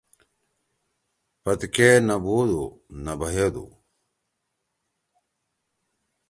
[1.43, 2.65] پتکے نہ بودُو،
[3.03, 3.65] نہ بھیَدُو۔